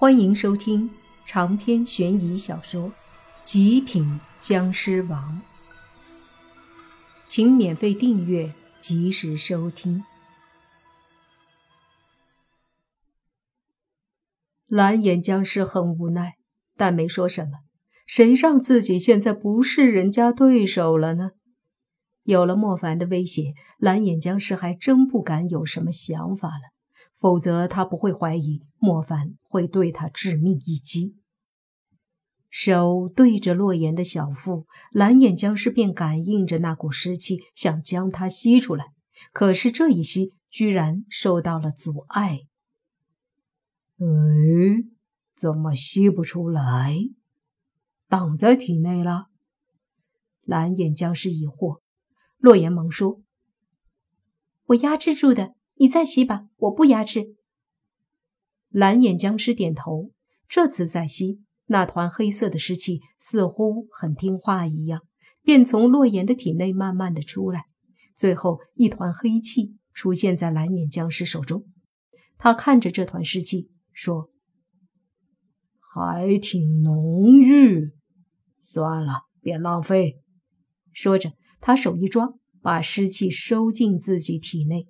[0.00, 0.88] 欢迎收听
[1.26, 2.84] 长篇悬疑小说
[3.42, 5.42] 《极品僵尸王》，
[7.26, 10.04] 请免费订阅，及时收听。
[14.68, 16.34] 蓝眼僵尸很无奈，
[16.76, 17.58] 但没说什么。
[18.06, 21.30] 谁让自己现在不是人家对手了呢？
[22.22, 26.77] 有了莫凡的威胁，蓝眼僵尸还真不敢有什么想法了。
[27.18, 31.16] 否则，他不会怀疑莫凡会对他致命一击。
[32.48, 38.86] 手对着洛言的小腹，蓝眼僵尸便感应着那股湿气，想将它吸出来。
[39.32, 42.42] 可是这一吸，居然受到了阻碍。
[43.98, 44.06] 哎，
[45.36, 46.96] 怎么吸不出来？
[48.08, 49.26] 挡在体内了？
[50.42, 51.80] 蓝眼僵尸疑惑。
[52.38, 53.20] 洛言忙说
[54.66, 57.36] ：“我压制住的。”你再吸吧，我不压制。
[58.68, 60.12] 蓝眼僵尸点头，
[60.48, 65.02] 这次再吸，那团黑色的湿气似乎很听话一样，
[65.42, 67.66] 便从洛言的体内慢慢的出来，
[68.14, 71.64] 最后一团黑气出现在蓝眼僵尸手中。
[72.36, 74.30] 他看着这团湿气，说
[75.80, 77.92] ：“还挺浓郁，
[78.62, 80.20] 算了，别浪费。”
[80.92, 84.88] 说着，他手一抓，把湿气收进自己体内。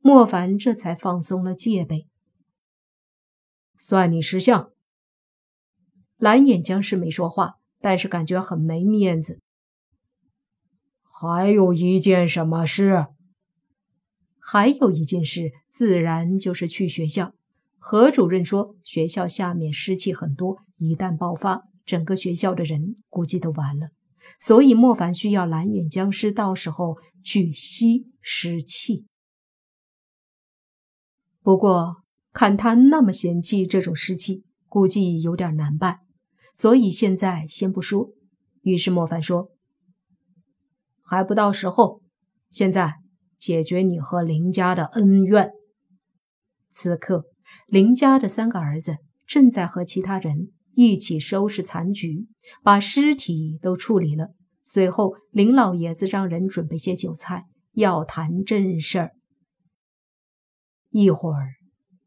[0.00, 2.06] 莫凡这才放松了戒备，
[3.76, 4.70] 算你识相。
[6.16, 9.40] 蓝眼僵尸没说话，但是感觉很没面子。
[11.02, 13.06] 还有一件什么事？
[14.38, 17.34] 还有一件事，自然就是去学校。
[17.76, 23.88] 何主任说，学校下面湿气很多，一旦爆发，整个学校的人估计都完了。
[24.40, 29.06] 所以莫凡需要蓝眼僵尸，到时候去吸湿气。
[31.48, 32.02] 不过，
[32.34, 36.00] 看他那么嫌弃这种湿气，估计有点难办，
[36.54, 38.10] 所以现在先不说。
[38.60, 39.48] 于是莫凡说
[41.00, 42.02] ：“还不到时候，
[42.50, 42.96] 现在
[43.38, 45.52] 解决你和林家的恩怨。”
[46.70, 47.24] 此刻，
[47.66, 52.26] 林家的三个儿子正在和其他人一起收拾残局，
[52.62, 54.34] 把尸体都处理了。
[54.64, 59.12] 随后，林老爷子让人准备些酒菜，要谈正事儿。
[60.90, 61.56] 一会儿，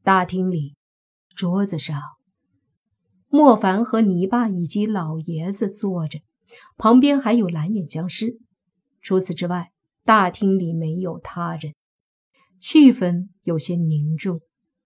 [0.03, 0.75] 大厅里，
[1.35, 2.01] 桌子上，
[3.27, 6.19] 莫凡和泥巴以及老爷子坐着，
[6.77, 8.39] 旁边还有蓝眼僵尸。
[8.99, 9.71] 除此之外，
[10.03, 11.75] 大厅里没有他人，
[12.59, 14.41] 气氛有些凝重，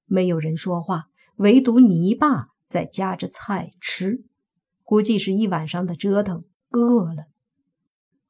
[0.06, 1.06] 没有人说话，
[1.38, 4.26] 唯独泥巴在夹着菜吃，
[4.84, 7.28] 估计是一晚上的折腾，饿了。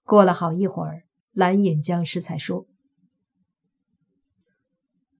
[0.03, 2.67] 过了好一会儿，蓝眼僵尸才说。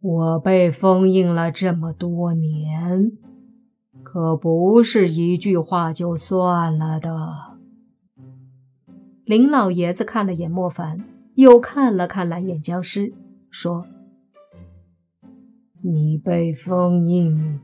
[0.07, 3.11] 我被封印了这么多年，
[4.03, 7.57] 可不是一句话就算了的。
[9.23, 13.15] 林老爷子看了眼莫凡，又看了看蓝眼僵尸，
[13.49, 13.87] 说
[15.81, 17.59] ：“你被封印，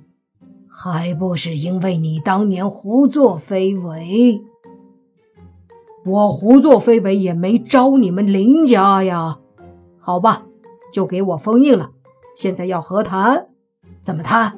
[0.67, 4.41] 还不是因为你当年胡作非为？
[6.07, 9.37] 我胡作非为也没招你们林家呀。
[9.99, 10.47] 好吧，
[10.91, 11.91] 就给我封印了。”
[12.35, 13.47] 现在要和谈，
[14.01, 14.57] 怎么谈？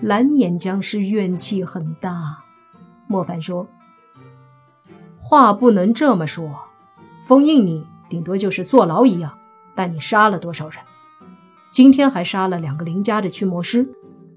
[0.00, 2.38] 蓝眼僵尸怨气很大。
[3.08, 3.66] 莫凡说
[5.20, 6.48] ：“话不能这么说，
[7.24, 9.32] 封印你顶多就是坐牢一样。
[9.74, 10.78] 但你杀了多少人？
[11.70, 13.88] 今天还杀了两个林家的驱魔师，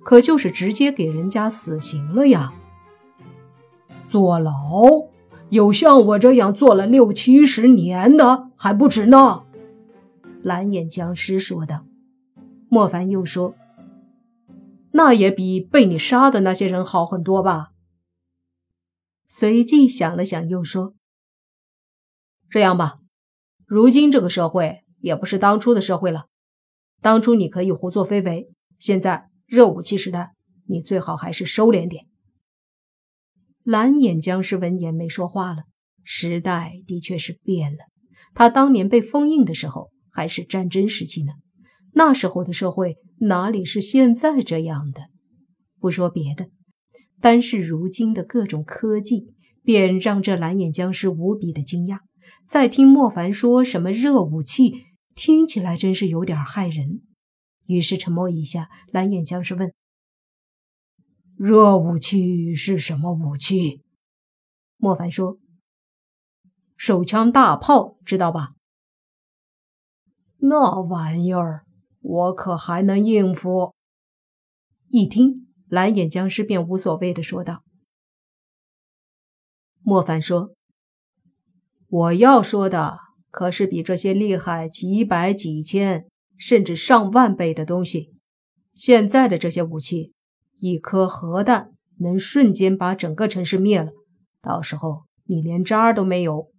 [0.03, 2.53] 可就是直接给人家死刑了呀！
[4.07, 4.53] 坐牢
[5.49, 9.43] 有像我这样坐了六七十年的还不止呢。”
[10.43, 11.85] 蓝眼僵尸说道。
[12.69, 13.53] 莫凡又说
[14.93, 17.71] ：“那也比被你杀的那些人好很多吧？”
[19.27, 20.95] 随即想了想，又说
[22.49, 22.99] ：“这样吧，
[23.65, 26.27] 如今这个社会也不是当初的社会了。
[27.01, 28.49] 当初你可以胡作非为，
[28.79, 30.31] 现在热武器时代，
[30.67, 32.05] 你最好还是收敛点。”
[33.63, 35.63] 蓝眼僵尸闻言没说话了。
[36.03, 37.79] 时代的确是变了，
[38.33, 39.91] 他当年被封印的时候。
[40.11, 41.33] 还是战争时期呢，
[41.93, 45.03] 那时候的社会哪里是现在这样的？
[45.79, 46.49] 不说别的，
[47.19, 51.99] 单是如今的各种科技，便让这蓝眼僵尸无比的惊讶。
[52.45, 54.73] 再听莫凡说什么热武器，
[55.15, 57.01] 听起来真是有点害人。
[57.65, 59.73] 于是沉默一下，蓝眼僵尸问
[61.35, 63.81] ：“热武器是什么武器？”
[64.77, 65.39] 莫凡说
[66.77, 68.53] ：“手枪、大炮，知道吧？”
[70.43, 71.65] 那玩意儿，
[71.99, 73.75] 我可还能应付。
[74.89, 77.63] 一听，蓝眼僵尸便无所谓的说道。
[79.83, 80.55] 莫凡说
[81.87, 82.97] ：“我要说的
[83.29, 86.07] 可是比这些厉害几百几千
[86.37, 88.15] 甚至上万倍的东西。
[88.73, 90.13] 现在的这些武器，
[90.57, 93.91] 一颗核弹能瞬间把整个城市灭了，
[94.41, 96.49] 到时候你连渣都没有。”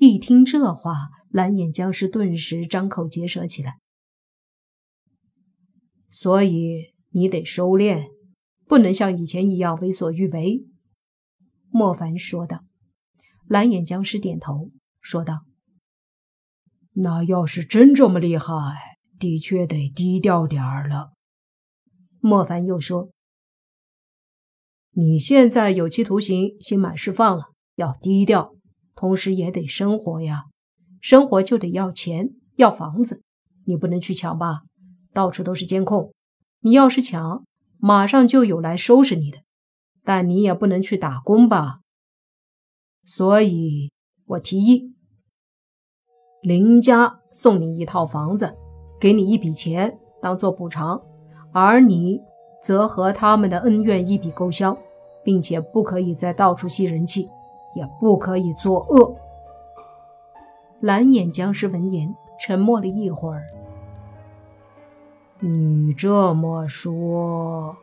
[0.00, 3.78] 一听这话，蓝眼僵尸顿时张口结舌起来。
[6.10, 8.08] 所以你得收敛，
[8.66, 10.64] 不能像以前一样为所欲为。”
[11.70, 12.64] 莫凡说道。
[13.46, 14.70] 蓝眼僵尸点头
[15.00, 15.46] 说道
[16.92, 18.54] ：“那要是真这么厉害，
[19.18, 21.12] 的确得低调点儿了。”
[22.20, 23.10] 莫凡又说
[24.92, 28.54] ：“你现在有期徒刑刑满释放了，要低调，
[28.94, 30.44] 同时也得生活呀。
[31.00, 33.22] 生活就得要钱，要房子，
[33.64, 34.62] 你不能去抢吧？”
[35.14, 36.12] 到处都是监控，
[36.60, 37.44] 你要是抢，
[37.78, 39.38] 马上就有来收拾你的。
[40.04, 41.80] 但你也不能去打工吧？
[43.04, 43.90] 所以
[44.26, 44.94] 我提议，
[46.42, 48.54] 林家送你一套房子，
[49.00, 51.02] 给你一笔钱当做补偿，
[51.52, 52.20] 而你
[52.62, 54.78] 则和他们的恩怨一笔勾销，
[55.24, 57.28] 并且不可以再到处吸人气，
[57.74, 59.14] 也不可以作恶。
[60.80, 63.42] 蓝眼僵尸闻言沉默了一会儿。
[65.40, 67.76] 你这么说，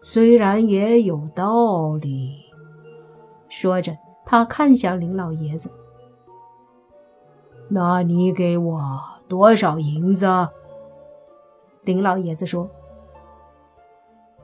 [0.00, 2.44] 虽然也有道理。
[3.48, 3.96] 说着，
[4.26, 5.70] 他看向林老爷子
[7.70, 10.26] ：“那你给我多少银子？”
[11.84, 12.68] 林老爷子说：“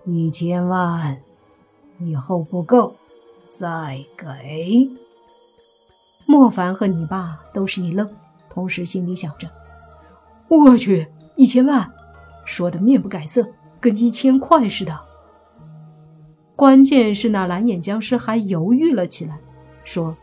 [0.04, 1.19] 一千万，
[1.98, 2.94] 以后不够
[3.46, 4.88] 再给。”
[6.26, 8.09] 莫凡和你爸都是一愣，
[8.49, 9.49] 同时心里想着
[10.49, 11.91] ：“我去，一千万！”
[12.44, 13.47] 说的面不改色，
[13.81, 14.99] 跟一千块似的。
[16.56, 19.38] 关键是那蓝眼僵尸还犹豫了起来，
[19.82, 20.17] 说：“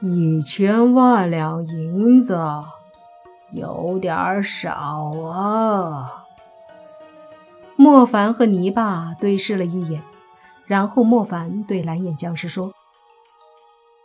[0.00, 2.38] 一千万两银子，
[3.52, 6.24] 有点少啊。”
[7.76, 10.02] 莫凡和泥巴对视了一眼，
[10.66, 12.72] 然后莫凡对蓝眼僵尸说：“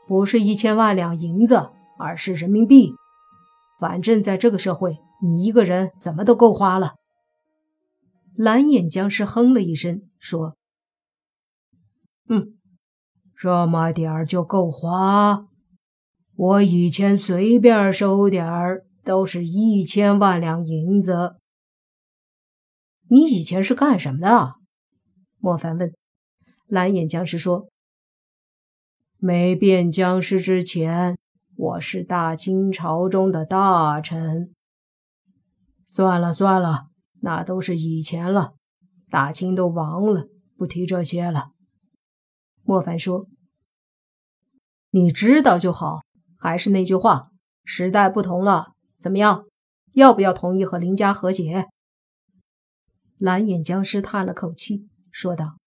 [0.07, 2.93] 不是一千万两银子，而是人民币。
[3.79, 6.95] 反正在这个社会。”你一个人怎么都够花了。
[8.35, 10.57] 蓝眼僵尸哼了一声，说
[12.27, 12.57] ：“嗯，
[13.35, 15.47] 这么点儿就够花。
[16.35, 21.37] 我以前随便收点儿都是一千万两银子。
[23.09, 24.55] 你以前是干什么的？”
[25.39, 25.95] 莫凡问。
[26.67, 27.69] 蓝眼僵尸说
[29.25, 31.17] ：“没变僵尸之前，
[31.55, 34.53] 我是大清朝中的大臣。”
[35.89, 36.89] 算了算了，
[37.21, 38.53] 那都是以前了，
[39.09, 41.53] 大清都亡了，不提这些了。
[42.61, 43.25] 莫凡说
[44.93, 46.01] ：“你知道就好。
[46.37, 47.31] 还是那句话，
[47.63, 49.47] 时代不同了，怎么样？
[49.93, 51.65] 要不要同意和林家和解？”
[53.17, 55.57] 蓝眼僵尸叹了口气，说道：“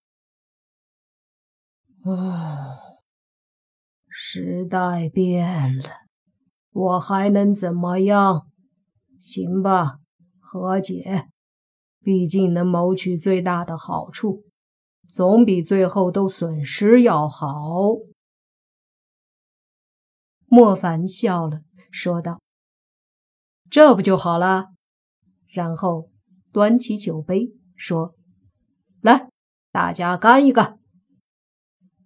[2.09, 2.88] 啊，
[4.21, 5.89] 时代变了，
[6.71, 8.47] 我还能怎么样？
[9.17, 9.99] 行吧。”
[10.41, 11.29] 和解，
[12.01, 14.43] 毕竟能谋取最大的好处，
[15.07, 17.47] 总比最后都损失要好。
[20.47, 22.41] 莫凡笑了，说道
[23.71, 24.65] ：“这不就好了？”
[25.53, 26.09] 然后
[26.51, 28.15] 端起酒杯说
[29.01, 29.29] ：“来，
[29.71, 30.77] 大家干一个。”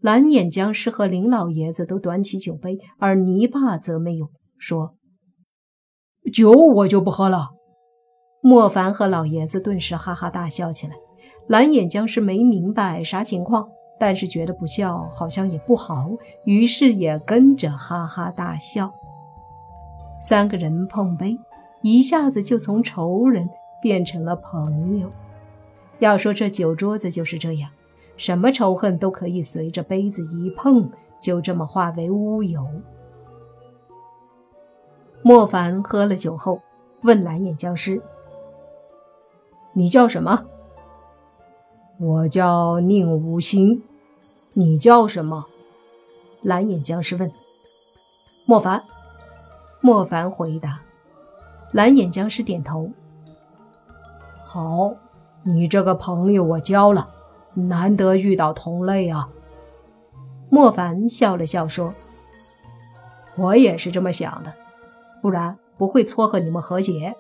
[0.04, 4.96] 蓝眼僵尸和林老爷子都端起酒杯，而泥巴则没有说
[6.34, 7.52] ：“酒我就不喝了。”
[8.44, 10.94] 莫凡和老爷子顿时哈哈大笑起来。
[11.48, 16.10] 蓝眼僵尸没明白啥情况，但是觉得不笑好像也不好，
[16.44, 18.94] 于是也跟着哈哈大笑。
[20.20, 21.38] 三个人碰杯，
[21.82, 23.48] 一下子就从仇人
[23.82, 25.10] 变成了朋友。
[26.00, 27.72] 要说这酒桌子就是这样，
[28.16, 30.90] 什么仇恨都可以随着杯子一碰，
[31.20, 32.66] 就这么化为乌有。
[35.22, 36.62] 莫凡喝了酒后，
[37.02, 38.02] 问蓝眼僵尸。
[39.74, 40.46] 你叫什么？
[42.00, 43.84] 我叫宁无心。
[44.54, 45.46] 你叫什么？
[46.42, 47.32] 蓝眼僵尸问。
[48.46, 48.84] 莫凡。
[49.82, 50.82] 莫凡回答。
[51.72, 52.90] 蓝眼僵尸点头。
[54.44, 54.94] 好，
[55.44, 57.10] 你这个朋友我交了，
[57.54, 59.30] 难得遇到同类啊。
[60.50, 61.94] 莫凡笑了笑说
[63.38, 64.54] ：“我也是这么想的，
[65.22, 67.16] 不然不会撮合你们和解。”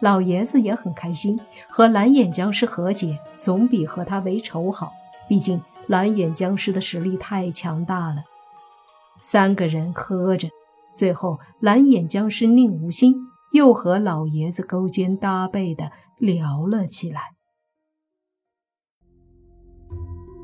[0.00, 4.92] 老爷子也很开心，和蓝眼僵尸和解总比和他为仇好。
[5.28, 8.24] 毕竟蓝眼僵尸的实力太强大了。
[9.20, 10.48] 三个人磕着，
[10.94, 13.16] 最后蓝眼僵尸宁无心
[13.52, 17.37] 又和老爷子勾肩搭背的聊了起来。